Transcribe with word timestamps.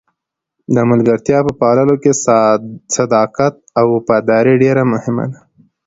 د 0.73 0.77
ملګرتیا 0.91 1.37
په 1.47 1.51
پاللو 1.61 1.95
کې 2.03 2.11
صداقت 2.95 3.53
او 3.79 3.85
وفاداري 3.95 4.53
ډېره 4.63 4.83
مهمه 4.93 5.25
ده. 5.31 5.39